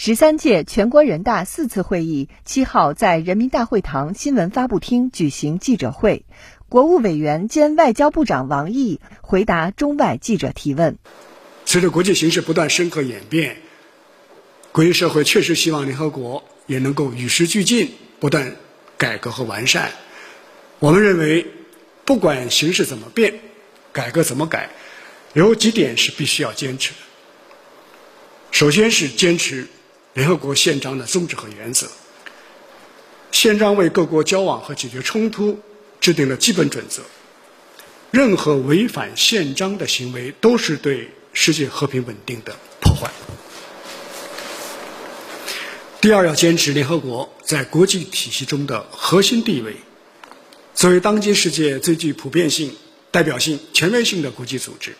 [0.00, 6.24] 十三届全国人大四次会议七号在人民大会堂新闻发布厅举行记者会，
[6.68, 10.98] 国务委员兼外交部长王毅回答中外记者提问。
[11.64, 13.56] 随着国际形势不断深刻演变，
[14.70, 17.90] 国际社会确实希望联合国也能够与时俱进，
[18.20, 18.54] 不断
[18.96, 19.90] 改革和完善。
[20.78, 21.44] 我们认为，
[22.04, 23.40] 不管形势怎么变，
[23.92, 24.70] 改革怎么改，
[25.32, 26.98] 有几点是必须要坚持的。
[28.52, 29.66] 首先是坚持。
[30.14, 31.86] 联合国宪章的宗旨和原则，
[33.30, 35.60] 宪章为各国交往和解决冲突
[36.00, 37.02] 制定了基本准则。
[38.10, 43.10] 任何违反宪章的行为都是对世界和平稳定的破坏。
[46.00, 49.76] 第二，要坚持联合国在国际体系中的核心地位。
[50.74, 52.74] 作为当今世界最具普遍性、
[53.10, 54.94] 代表性、权威性的国际组织，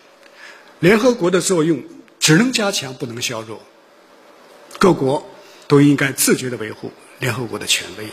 [0.79, 1.81] 联合国的作用
[2.19, 3.61] 只能加强，不能削弱。
[4.79, 5.29] 各国
[5.67, 8.07] 都应该自觉地维护联合国的权威。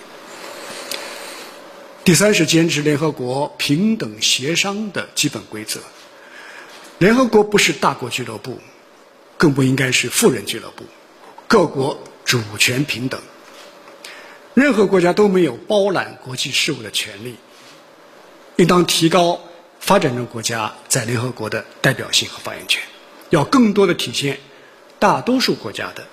[2.05, 5.81] 第三是坚持联合国平等协商的基本规则。
[6.99, 8.61] 联合国不是大国俱乐部，
[9.39, 10.85] 更不应该是富人俱乐部。
[11.47, 13.21] 各国主权平等，
[14.55, 17.37] 任何国家都没有包揽国际事务的权利。
[18.57, 19.41] 应当提高
[19.79, 22.83] 发展中国家在联合国的代表性和发言权，
[23.31, 24.41] 要更多的体现
[24.99, 26.09] 大多数国家的。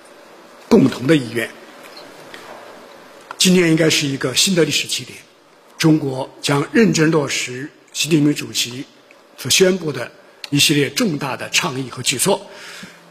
[0.74, 1.48] 共同的意愿。
[3.38, 5.16] 今年应该是一个新的历史起点，
[5.78, 8.84] 中国将认真落实习近平主席
[9.38, 10.10] 所宣布的
[10.50, 12.44] 一系列重大的倡议和举措，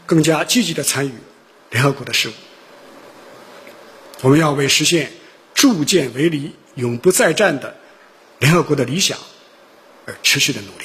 [0.04, 1.12] 更加积极的参与
[1.70, 2.32] 联合国的事务。
[4.20, 5.10] 我们要为实现
[5.54, 7.74] 铸剑为犁、永不再战的
[8.40, 9.16] 联合国的理想
[10.04, 10.84] 而持续的努力。